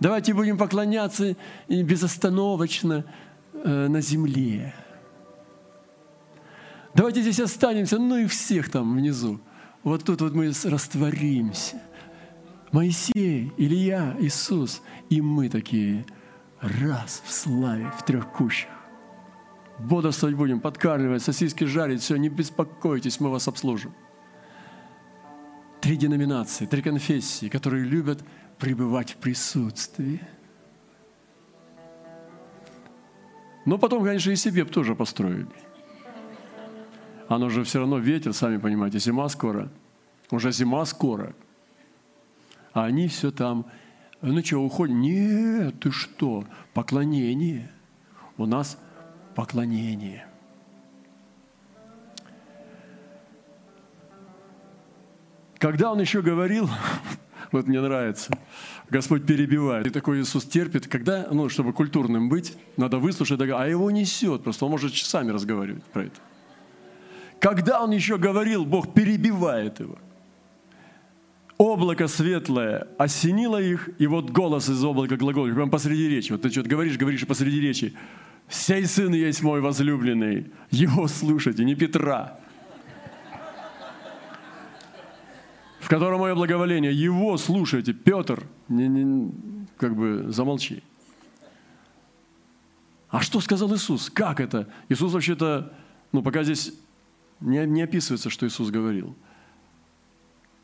[0.00, 1.36] Давайте будем поклоняться
[1.68, 3.04] безостановочно
[3.52, 4.74] э, на земле.
[6.94, 9.38] Давайте здесь останемся, ну и всех там внизу.
[9.82, 11.80] Вот тут вот мы растворимся.
[12.72, 14.82] Моисей, Илья, Иисус.
[15.10, 16.06] И мы такие
[16.60, 18.75] раз в славе, в трех кущах.
[19.78, 23.94] Бодрствовать будем, подкармливать, сосиски жарить, все, не беспокойтесь, мы вас обслужим.
[25.80, 28.24] Три деноминации, три конфессии, которые любят
[28.58, 30.20] пребывать в присутствии.
[33.66, 35.46] Но потом, конечно, и себе тоже построили.
[37.28, 39.70] Оно же все равно ветер, сами понимаете, зима скоро.
[40.30, 41.34] Уже зима скоро.
[42.72, 43.66] А они все там,
[44.22, 44.94] ну что, уходят?
[44.94, 46.44] Нет, ты что?
[46.72, 47.70] Поклонение.
[48.38, 48.78] У нас
[49.36, 50.26] поклонение.
[55.58, 56.68] Когда он еще говорил,
[57.52, 58.36] вот мне нравится,
[58.88, 59.86] Господь перебивает.
[59.86, 64.64] И такой Иисус терпит, когда, ну, чтобы культурным быть, надо выслушать, а его несет, просто
[64.64, 66.20] он может часами разговаривать про это.
[67.38, 69.98] Когда он еще говорил, Бог перебивает его.
[71.58, 76.32] Облако светлое осенило их, и вот голос из облака глаголит, прямо посреди речи.
[76.32, 77.96] Вот ты что-то говоришь, говоришь посреди речи.
[78.48, 82.38] «Сей сын есть мой возлюбленный, его слушайте, не Петра,
[85.80, 89.32] в котором мое благоволение, его слушайте, Петр, не, не,
[89.76, 90.82] как бы замолчи.
[93.08, 94.10] А что сказал Иисус?
[94.10, 94.68] Как это?
[94.88, 95.72] Иисус вообще-то,
[96.12, 96.72] ну пока здесь
[97.40, 99.14] не, не описывается, что Иисус говорил.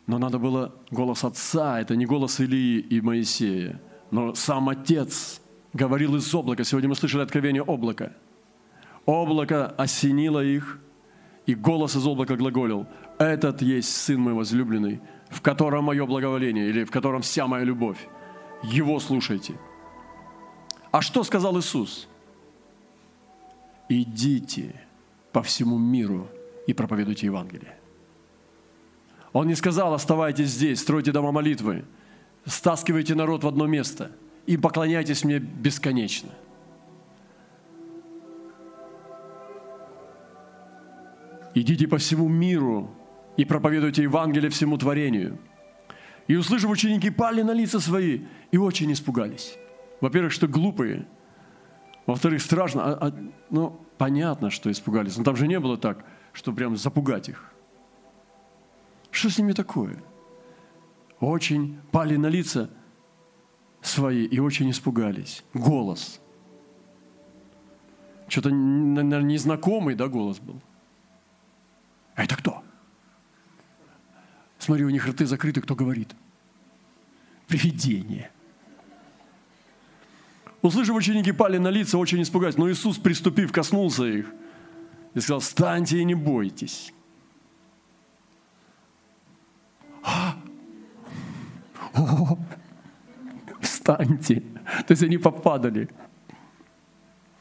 [0.06, 5.40] Но надо было голос Отца, это не голос Илии и Моисея, но сам Отец
[5.72, 6.64] говорил из облака.
[6.64, 8.12] Сегодня мы слышали откровение облака.
[9.06, 10.78] Облако осенило их,
[11.46, 12.86] и голос из облака глаголил.
[13.18, 18.08] «Этот есть Сын мой возлюбленный, в котором мое благоволение, или в котором вся моя любовь.
[18.62, 19.54] Его слушайте».
[20.90, 22.08] А что сказал Иисус?
[23.88, 24.80] «Идите
[25.32, 26.28] по всему миру
[26.66, 27.76] и проповедуйте Евангелие.
[29.32, 31.86] Он не сказал, оставайтесь здесь, стройте дома молитвы,
[32.44, 34.12] стаскивайте народ в одно место
[34.46, 36.30] и поклоняйтесь мне бесконечно.
[41.54, 42.90] Идите по всему миру
[43.36, 45.38] и проповедуйте Евангелие всему творению.
[46.28, 49.56] И услышав, ученики пали на лица свои и очень испугались.
[50.00, 51.06] Во-первых, что глупые.
[52.06, 52.84] Во-вторых, страшно.
[52.84, 53.14] А, а,
[53.50, 55.16] ну, понятно, что испугались.
[55.16, 57.52] Но там же не было так– чтобы прям запугать их.
[59.10, 60.02] Что с ними такое?
[61.20, 62.70] Очень пали на лица
[63.82, 65.44] свои и очень испугались.
[65.52, 66.20] Голос.
[68.28, 70.60] Что-то, наверное, незнакомый, да, голос был.
[72.14, 72.62] А это кто?
[74.58, 76.14] Смотри, у них рты закрыты, кто говорит?
[77.48, 78.30] Привидение.
[80.62, 82.56] Услышав, ученики пали на лица, очень испугались.
[82.56, 84.26] Но Иисус, приступив, коснулся их–
[85.14, 86.92] и сказал, встаньте и не бойтесь.
[90.02, 90.36] А!
[93.82, 94.40] Встаньте.
[94.86, 95.88] То есть они попадали.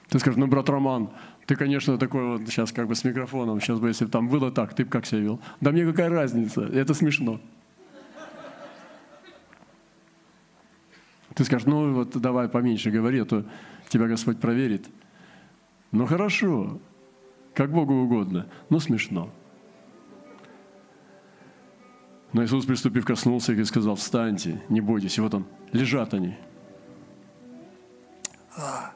[0.09, 1.09] Ты скажешь, ну, брат Роман,
[1.45, 4.51] ты, конечно, такой вот сейчас как бы с микрофоном, сейчас бы, если бы там было
[4.51, 5.41] так, ты бы как себя вел?
[5.61, 7.39] Да мне какая разница, это смешно.
[11.33, 13.45] Ты скажешь, ну вот давай поменьше говори, а то
[13.87, 14.89] тебя Господь проверит.
[15.93, 16.79] Ну хорошо,
[17.53, 19.31] как Богу угодно, но смешно.
[22.33, 25.17] Но Иисус, приступив, коснулся их и сказал, встаньте, не бойтесь.
[25.17, 26.35] И вот он, лежат они.
[28.55, 28.93] А,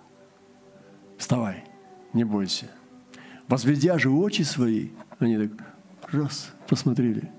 [1.18, 1.64] вставай,
[2.14, 2.72] не бойся.
[3.48, 5.52] Возведя же очи свои, они так
[6.12, 7.32] раз посмотрели.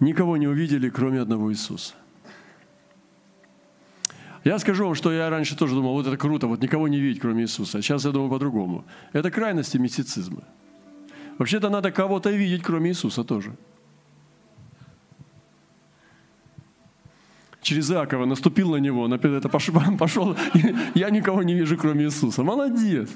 [0.00, 1.94] Никого не увидели, кроме одного Иисуса.
[4.44, 7.20] Я скажу вам, что я раньше тоже думал, вот это круто, вот никого не видеть,
[7.20, 7.78] кроме Иисуса.
[7.78, 8.84] А сейчас я думаю по-другому.
[9.12, 10.44] Это крайности мистицизма.
[11.38, 13.56] Вообще-то надо кого-то видеть, кроме Иисуса тоже.
[17.64, 20.36] Через Иакова наступил на него, это пошел, пошел,
[20.94, 22.44] я никого не вижу, кроме Иисуса.
[22.44, 23.10] Молодец.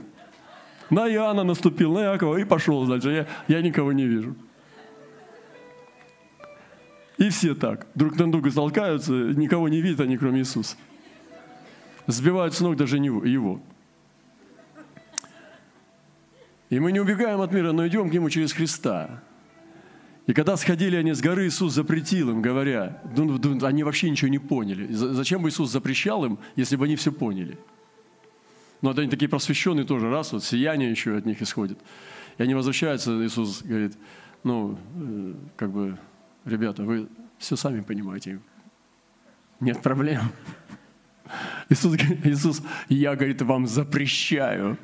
[0.91, 3.11] На Иоанна наступил, на Иакова и пошел дальше.
[3.49, 4.35] Я, я никого не вижу.
[7.19, 10.77] И все так, друг на друга толкаются, никого не видят они, кроме Иисуса
[12.09, 13.61] сбивают с ног даже его.
[16.71, 19.23] И мы не убегаем от мира, но идем к Нему через Христа.
[20.29, 23.01] И когда сходили они с горы, Иисус запретил им, говоря,
[23.63, 24.87] они вообще ничего не поняли.
[24.93, 27.59] Зачем бы Иисус запрещал им, если бы они все поняли?
[28.83, 31.79] Ну, они такие просвещенные тоже, раз, вот сияние еще от них исходит.
[32.37, 33.97] И они возвращаются, Иисус говорит,
[34.45, 35.97] ну, э, как бы,
[36.45, 38.39] ребята, вы все сами понимаете,
[39.61, 40.21] нет проблем.
[41.71, 44.77] Иисус, Иисус, я, говорит, вам запрещаю.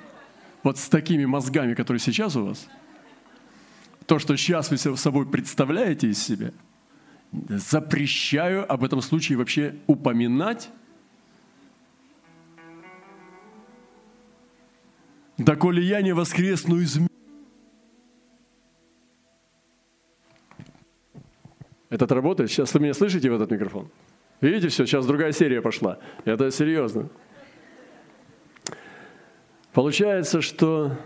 [0.63, 2.67] Вот с такими мозгами, которые сейчас у вас,
[4.07, 6.53] то, что сейчас вы собой представляете из себя,
[7.49, 10.71] запрещаю об этом случае вообще упоминать.
[15.37, 16.99] Доколе я не воскресну из
[21.91, 22.51] Этот работает?
[22.51, 23.89] Сейчас вы меня слышите в этот микрофон?
[24.41, 25.99] Видите, все, сейчас другая серия пошла.
[26.25, 27.09] Это серьезно.
[29.73, 30.97] Получается, что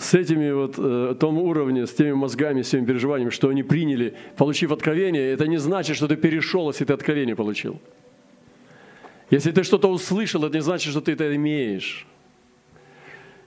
[0.00, 4.14] с этими вот, э, том уровне, с теми мозгами, с теми переживаниями, что они приняли,
[4.36, 7.80] получив откровение, это не значит, что ты перешел, если ты откровение получил.
[9.30, 12.06] Если ты что-то услышал, это не значит, что ты это имеешь.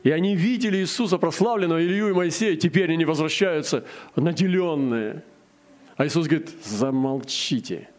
[0.03, 3.83] И они видели Иисуса прославленного, Илью и Моисея, теперь они возвращаются
[4.15, 5.23] наделенные.
[5.97, 7.89] А Иисус говорит, замолчите–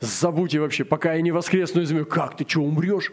[0.00, 2.14] забудьте вообще, пока я не воскресну из мертвых.
[2.14, 3.12] Как, ты что, умрешь?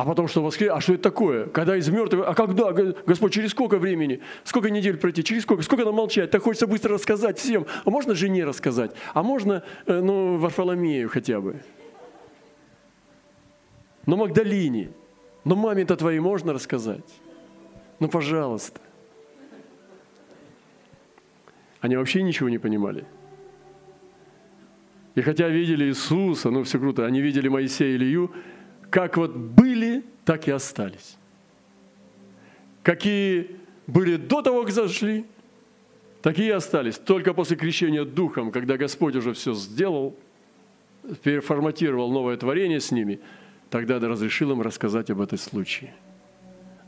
[0.00, 0.70] А потом что воскрес?
[0.72, 1.44] А что это такое?
[1.44, 2.26] Когда из мертвых?
[2.26, 2.72] А когда?
[2.72, 4.20] Господь, через сколько времени?
[4.44, 5.22] Сколько недель пройти?
[5.22, 5.62] Через сколько?
[5.62, 6.30] Сколько нам молчать?
[6.30, 7.66] Так хочется быстро рассказать всем.
[7.84, 8.92] А можно жене рассказать?
[9.12, 11.60] А можно, э, ну, Варфоломею хотя бы?
[14.06, 14.90] Но Магдалине?
[15.44, 17.04] Но маме-то твоей можно рассказать?
[17.98, 18.80] Ну, пожалуйста.
[21.82, 23.04] Они вообще ничего не понимали.
[25.14, 28.30] И хотя видели Иисуса, ну все круто, они видели Моисея и Илью,
[28.90, 31.16] как вот были, так и остались.
[32.82, 35.24] Какие были до того, как зашли,
[36.22, 36.98] такие и остались.
[36.98, 40.16] Только после крещения Духом, когда Господь уже все сделал,
[41.22, 43.20] переформатировал новое творение с ними,
[43.70, 45.94] тогда разрешил им рассказать об этом случае.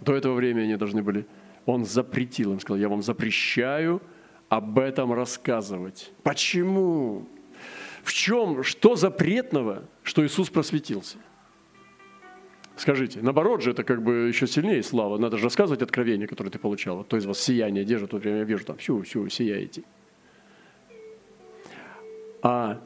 [0.01, 1.27] До этого времени они должны были,
[1.65, 4.03] он запретил им, сказал, я вам запрещаю
[4.49, 6.12] об этом рассказывать.
[6.23, 7.27] Почему?
[8.03, 11.19] В чем, что запретного, что Иисус просветился?
[12.77, 15.19] Скажите, наоборот же, это как бы еще сильнее слава.
[15.19, 17.05] Надо же рассказывать откровение, которое ты получал.
[17.05, 19.83] То из вас сияние держит, вот я вижу там, всю, всю, сияете.
[22.43, 22.83] А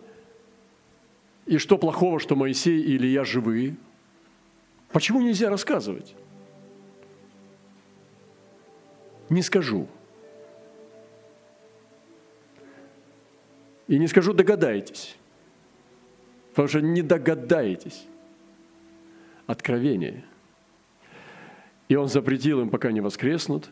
[1.46, 3.77] и что плохого, что Моисей и Илья живые?
[4.90, 6.14] Почему нельзя рассказывать?
[9.29, 9.88] Не скажу.
[13.87, 15.16] И не скажу догадаетесь,
[16.51, 18.07] потому что не догадаетесь.
[19.46, 20.24] Откровение.
[21.88, 23.70] И он запретил им, пока не воскреснут.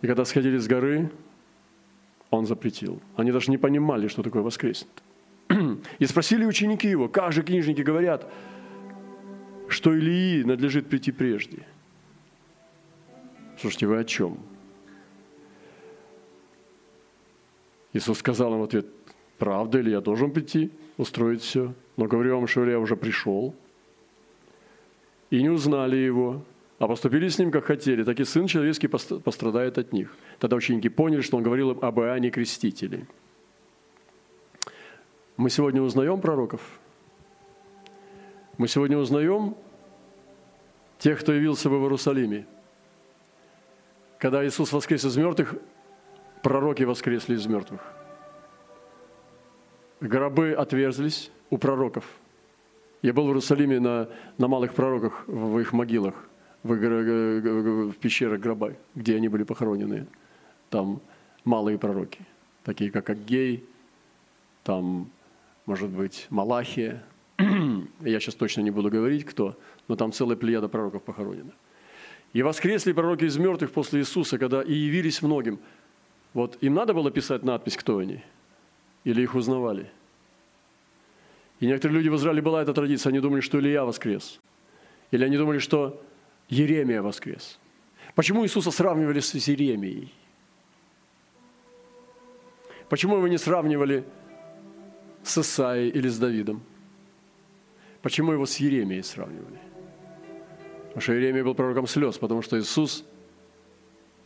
[0.00, 1.10] И когда сходили с горы,
[2.30, 3.00] он запретил.
[3.16, 5.02] Они даже не понимали, что такое воскреснет.
[5.98, 8.26] И спросили ученики его, как же книжники говорят,
[9.68, 11.66] что Илии надлежит прийти прежде.
[13.58, 14.38] Слушайте, вы о чем?
[17.92, 18.86] Иисус сказал им в ответ,
[19.38, 21.74] правда ли я должен прийти, устроить все?
[21.96, 23.54] Но вам, что я уже пришел.
[25.30, 26.42] И не узнали его,
[26.78, 30.14] а поступили с ним, как хотели, так и Сын Человеческий пострадает от них.
[30.38, 33.06] Тогда ученики поняли, что он говорил об Иоанне Крестителе.
[35.36, 36.60] Мы сегодня узнаем пророков.
[38.58, 39.56] Мы сегодня узнаем
[40.98, 42.46] тех, кто явился в Иерусалиме.
[44.18, 45.54] Когда Иисус воскрес из мертвых,
[46.42, 47.80] пророки воскресли из мертвых.
[50.00, 52.04] гробы отверзлись у пророков.
[53.02, 56.14] Я был в Иерусалиме на, на малых пророках, в их могилах,
[56.62, 60.06] в, в пещерах гроба, где они были похоронены.
[60.70, 61.02] Там
[61.44, 62.20] малые пророки,
[62.64, 63.64] такие как Аггей,
[64.64, 65.10] там,
[65.66, 67.02] может быть, Малахия.
[67.38, 69.54] Я сейчас точно не буду говорить, кто,
[69.88, 71.52] но там целая плеяда пророков похоронена.
[72.32, 75.58] И воскресли пророки из мертвых после Иисуса, когда и явились многим.
[76.32, 78.22] Вот им надо было писать надпись, кто они?
[79.04, 79.90] Или их узнавали?
[81.62, 84.40] И некоторые люди в Израиле была эта традиция, они думали, что Илья воскрес.
[85.12, 86.02] Или они думали, что
[86.48, 87.60] Еремия воскрес.
[88.16, 90.12] Почему Иисуса сравнивали с Еремией?
[92.88, 94.02] Почему его не сравнивали
[95.22, 96.64] с Исаией или с Давидом?
[98.02, 99.60] Почему его с Еремией сравнивали?
[100.86, 103.04] Потому что Иеремия был пророком слез, потому что Иисус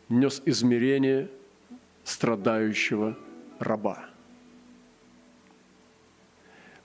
[0.09, 1.29] нес измерение
[2.03, 3.15] страдающего
[3.59, 4.16] раба.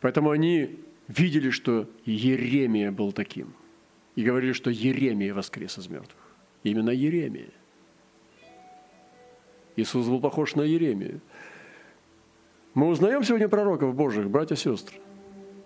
[0.02, 3.54] Поэтому они видели, что Еремия был таким.
[4.16, 6.20] И говорили, что Еремия воскрес из мертвых.
[6.64, 7.52] Именно Еремия.
[9.78, 11.22] Иисус был похож на Еремию.
[12.74, 14.98] Мы узнаем сегодня пророков Божьих, братья и сестры.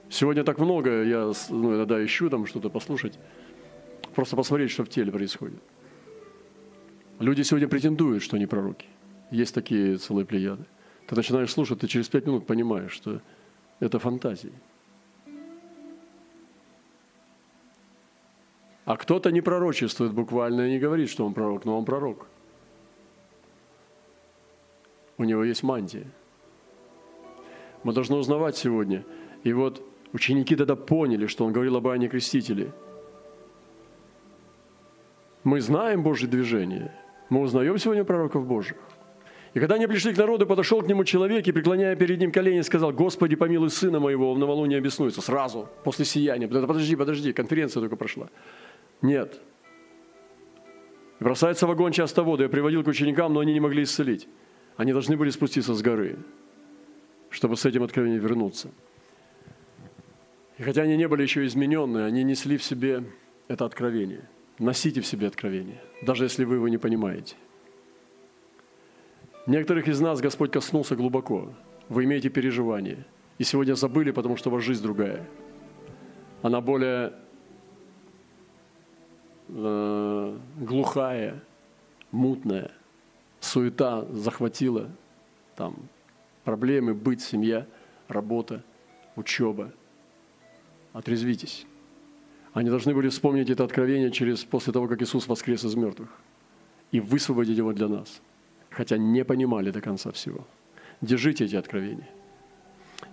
[0.10, 3.18] Сегодня так много, я ну, иногда ищу там что-то послушать.
[4.14, 5.60] Просто посмотреть, что в теле происходит.
[7.20, 8.88] Люди сегодня претендуют, что они пророки.
[9.32, 10.66] Есть такие целые плеяды.
[11.08, 13.22] Ты начинаешь слушать, ты через пять минут понимаешь, что
[13.80, 14.54] это фантазии.
[18.86, 22.28] А кто-то не пророчествует буквально и не говорит, что он пророк, но он пророк.
[25.18, 26.06] У него есть мантия.
[27.84, 29.04] Мы должны узнавать сегодня.
[29.44, 29.82] И вот
[30.14, 32.72] ученики тогда поняли, что он говорил об Иоанне Крестителе–
[35.46, 36.92] мы знаем Божье движение.
[37.30, 38.78] Мы узнаем сегодня пророков Божьих.
[39.56, 42.60] И когда они пришли к народу, подошел к нему человек и, преклоняя перед ним колени,
[42.60, 45.22] сказал, «Господи, помилуй сына моего, в новолуние обеснуется».
[45.22, 46.48] Сразу, после сияния.
[46.48, 48.30] Подожди, подожди, конференция только прошла.
[49.02, 49.40] Нет.
[51.22, 52.44] И бросается в огонь часто воду.
[52.44, 54.28] Я приводил к ученикам, но они не могли исцелить.
[54.76, 56.18] Они должны были спуститься с горы,
[57.30, 58.72] чтобы с этим откровением вернуться.
[60.58, 63.06] И хотя они не были еще измененные, они несли в себе
[63.48, 67.36] это откровение– Носите в себе откровение, даже если вы его не понимаете.
[69.48, 71.54] Некоторых из нас Господь коснулся глубоко.
[71.88, 73.06] Вы имеете переживания.
[73.38, 75.28] И сегодня забыли, потому что вас жизнь другая.
[76.42, 77.14] Она более
[79.50, 81.44] э, глухая,
[82.12, 82.72] мутная.
[83.40, 84.90] Суета захватила.
[85.56, 85.76] Там
[86.44, 87.68] проблемы, быть, семья,
[88.08, 88.64] работа,
[89.16, 89.72] учеба.
[90.94, 91.68] Отрезвитесь.
[92.54, 96.10] Они должны были вспомнить это откровение через, после того, как Иисус воскрес из мертвых
[96.92, 98.22] и высвободить его для нас,
[98.76, 100.46] хотя не понимали до конца всего.
[101.02, 102.08] Держите эти откровения.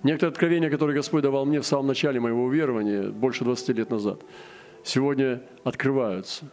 [0.03, 4.21] Некоторые откровения, которые Господь давал мне в самом начале моего уверования, больше 20 лет назад,
[4.85, 6.51] сегодня открываются,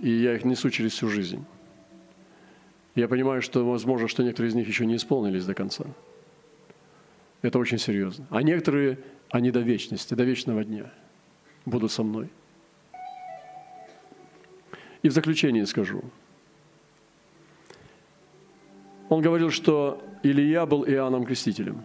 [0.00, 1.44] и я их несу через всю жизнь.
[2.94, 5.84] Я понимаю, что, возможно, что некоторые из них еще не исполнились до конца.
[7.40, 8.26] Это очень серьезно.
[8.30, 8.98] А некоторые,
[9.30, 10.92] они до вечности, до вечного дня–
[11.64, 12.28] будут со мной.
[15.02, 16.04] И в заключение скажу.
[19.12, 21.82] Он говорил, что Илья был Иоанном Крестителем.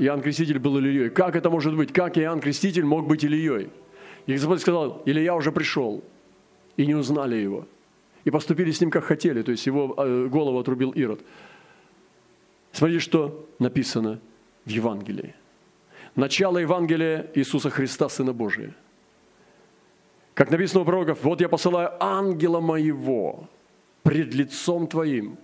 [0.00, 1.08] Иоанн Креститель был Ильей.
[1.08, 1.92] Как это может быть?
[1.92, 3.70] Как Иоанн Креститель мог быть Ильей?
[4.26, 6.02] И Господь сказал, Илья уже пришел,
[6.76, 7.68] и не узнали его.
[8.24, 11.20] И поступили с ним, как хотели, то есть его э, голову отрубил Ирод.
[12.72, 14.18] Смотрите, что написано
[14.64, 15.36] в Евангелии.
[16.16, 18.74] Начало Евангелия Иисуса Христа, Сына Божия–
[20.34, 23.48] как написано у пророков, вот я посылаю ангела моего
[24.02, 25.36] пред лицом твоим,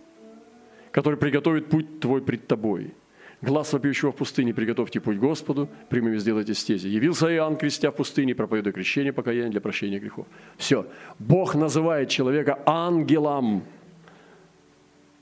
[0.98, 2.92] который приготовит путь твой пред тобой.
[3.40, 6.88] Глаз вопиющего в пустыне, приготовьте путь Господу, прямыми сделайте стези.
[6.88, 10.26] Явился Иоанн, крестя в пустыне, проповедуя крещение, покаяние для прощения грехов.
[10.56, 10.86] Все.
[11.20, 13.62] Бог называет человека ангелом.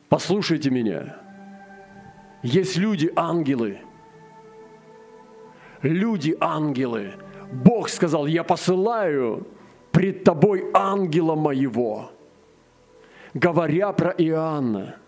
[0.08, 1.18] Послушайте меня.
[2.42, 3.76] Есть люди-ангелы.
[5.82, 7.12] Люди-ангелы.
[7.52, 9.46] Бог сказал, я посылаю
[9.92, 12.12] пред тобой ангела моего,
[13.34, 15.00] говоря про Иоанна.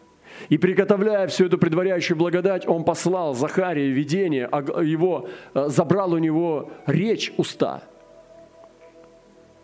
[0.48, 6.18] И приготовляя всю эту предваряющую благодать, он послал Захария видение, а его, э, забрал у
[6.18, 7.82] него речь уста.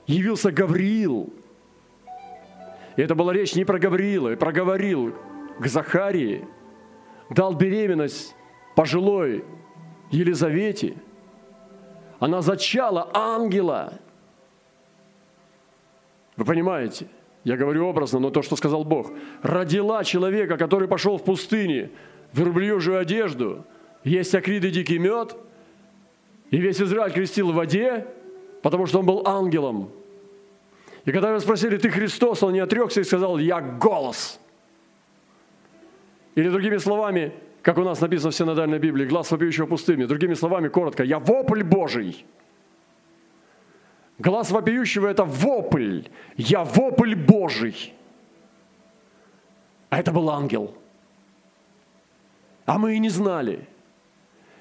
[0.06, 1.32] Явился Гавриил.
[2.96, 5.14] И это была речь не про Гавриила, и проговорил
[5.58, 6.46] к Захарии,
[7.30, 8.34] дал беременность
[8.76, 9.44] пожилой
[10.10, 10.94] Елизавете.
[12.18, 13.94] Она зачала ангела–
[16.36, 17.06] вы понимаете?
[17.44, 19.12] Я говорю образно, но то, что сказал Бог.
[19.42, 21.90] Родила человека, который пошел в пустыне,
[22.32, 23.64] в верблюжью одежду,
[24.02, 25.36] есть акрид и дикий мед,
[26.50, 28.06] и весь Израиль крестил в воде,
[28.62, 29.90] потому что он был ангелом.
[31.04, 34.40] И когда его спросили, ты Христос, он не отрекся и сказал, я голос.
[36.34, 40.06] Или другими словами, как у нас написано в синодальной Библии, глаз вопиющего пустыми.
[40.06, 42.24] Другими словами, коротко, я вопль Божий.
[44.18, 46.02] Глаз вопиющего– это вопль.
[46.36, 47.92] Я вопль Божий.
[49.90, 50.74] А это был ангел.
[52.66, 53.66] А мы и не знали.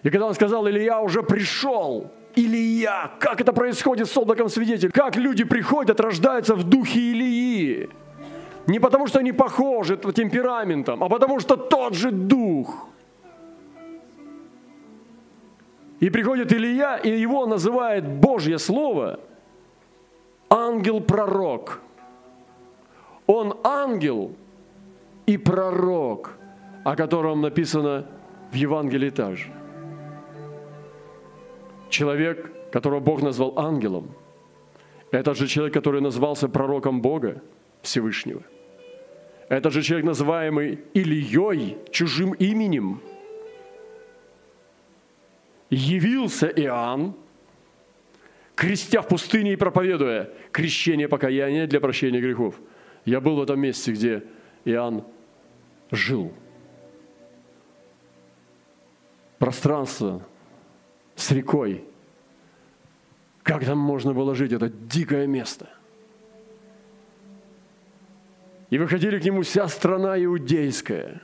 [0.04, 4.91] И когда он сказал, Илья уже пришел, Илья, как это происходит с облаком свидетель?
[4.91, 7.89] Как люди приходят, рождаются в духе Илии?
[8.68, 12.89] Не потому, что они похожи темпераментом, а потому, что тот же дух–
[16.04, 19.22] И приходит Илья, и его называет Божье Слово
[20.54, 21.82] ангел-пророк.
[23.26, 24.36] Он ангел
[25.26, 26.38] и пророк,
[26.84, 28.06] о котором написано
[28.51, 29.51] в Евангелии также.
[31.89, 34.10] Человек, которого Бог назвал ангелом,
[35.12, 37.41] этот же человек, который назвался пророком Бога
[37.82, 38.41] Всевышнего.
[39.49, 43.01] Этот же человек, называемый Ильей, чужим именем–
[45.74, 47.16] явился Иоанн,
[48.56, 52.60] крестя в пустыне и проповедуя крещение покаяния для прощения грехов.
[53.06, 54.24] Я был в этом месте, где
[54.66, 55.04] Иоанн
[55.91, 56.34] жил.
[59.39, 60.26] Пространство
[61.16, 61.84] с рекой.
[63.41, 64.54] Как там можно было жить?
[64.54, 65.70] Это дикое место.
[68.70, 71.22] И выходили к нему вся страна иудейская,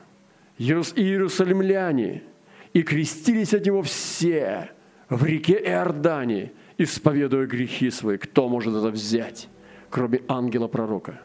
[0.57, 2.23] иерусалимляне–
[2.73, 4.69] и крестились от него все
[5.09, 8.17] в реке Иордане, исповедуя грехи свои.
[8.17, 9.47] Кто может это взять,
[9.91, 11.21] кроме ангела-пророка?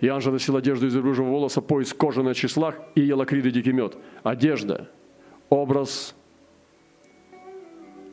[0.00, 3.50] Иоанн же носил одежду из рыжего волоса, пояс кожи на числах и ел акрид и
[3.50, 3.96] дикий мед.
[4.22, 4.90] Одежда–
[5.48, 6.14] образ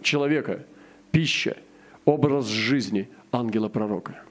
[0.02, 0.66] человека,
[1.12, 1.58] пища,
[2.06, 4.24] образ жизни ангела-пророка.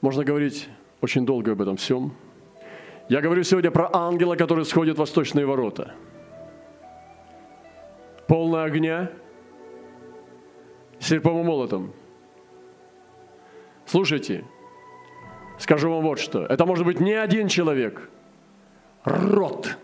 [0.00, 0.68] Можно говорить
[1.00, 2.14] очень долго об этом всем–
[3.08, 5.94] я говорю сегодня про ангела, который сходит в восточные ворота.
[8.26, 9.10] Полная огня,
[10.98, 11.92] серпом и молотом.
[13.84, 14.44] Слушайте,
[15.58, 16.44] скажу вам вот что.
[16.44, 18.08] Это может быть не один человек,
[19.04, 19.76] род.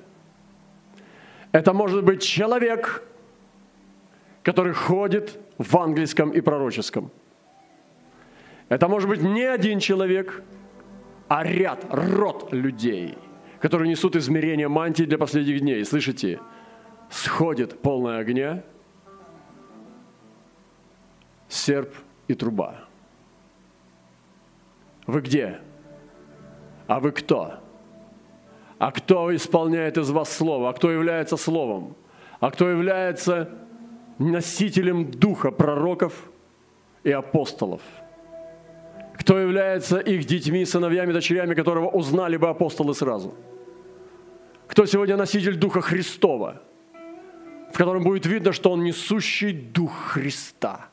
[1.52, 3.04] Это может быть человек,
[4.42, 7.10] который ходит в английском и пророческом.
[8.68, 10.42] Это может быть не один человек–
[11.32, 13.16] а ряд, род людей,
[13.58, 15.82] которые несут измерение мантии для последних дней.
[15.82, 16.40] Слышите?
[17.12, 18.64] Сходит полная огня,
[21.48, 21.94] серп
[22.26, 22.88] и труба.
[25.06, 25.60] Вы где?
[26.86, 27.60] А вы кто?
[28.78, 30.70] А кто исполняет из вас слово?
[30.70, 31.94] А кто является словом?
[32.40, 33.50] А кто является
[34.18, 36.30] носителем духа пророков
[37.04, 37.82] и апостолов–
[39.22, 43.34] кто является их детьми, сыновьями, дочерями, которого узнали бы апостолы сразу.
[44.66, 46.62] Кто сегодня носитель Духа Христова,
[47.72, 50.88] в котором будет видно, что он несущий Дух Христа.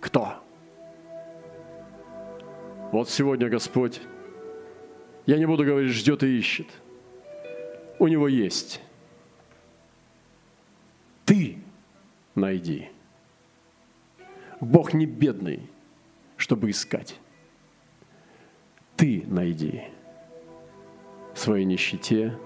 [0.00, 0.34] Кто?
[2.92, 4.00] Вот сегодня Господь,
[5.26, 6.68] я не буду говорить, ждет и ищет.
[7.98, 8.80] У него есть.
[11.24, 11.58] Ты
[12.34, 12.90] найди.
[14.60, 15.68] Бог не бедный–
[16.36, 17.18] чтобы искать.
[18.96, 19.84] Ты найди
[21.34, 22.38] в своей нищете,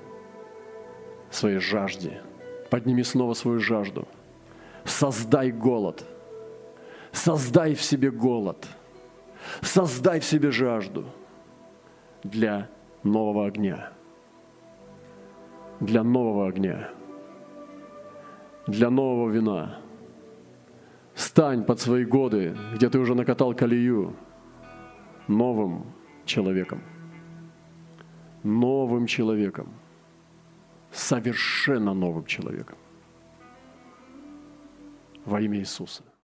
[1.31, 2.23] в своей жажде.
[2.71, 4.07] Подними снова свою жажду.
[4.85, 6.05] Создай голод.
[7.13, 8.69] Создай в себе голод.
[9.63, 11.05] Создай в себе жажду
[12.25, 12.69] для
[13.03, 13.93] нового огня.
[15.81, 16.91] Для нового огня.
[18.67, 19.81] Для нового вина
[21.21, 24.15] Стань под свои годы, где ты уже накатал колею,
[25.29, 25.85] новым
[26.25, 26.81] человеком.
[28.43, 29.69] Новым человеком.
[30.93, 32.79] Совершенно новым человеком.
[35.25, 36.03] Во имя Иисуса.